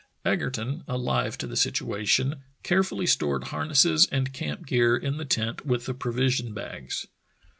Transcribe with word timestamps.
Egerton, 0.25 0.83
alive 0.87 1.37
to 1.37 1.45
the 1.45 1.55
situation, 1.55 2.41
carefully 2.63 3.05
stored 3.05 3.49
harnesses 3.49 4.07
and 4.11 4.33
camp 4.33 4.65
gear 4.65 4.97
in 4.97 5.17
the 5.17 5.25
tent 5.25 5.63
with 5.63 5.85
the 5.85 5.93
provision 5.93 6.55
bags. 6.55 7.05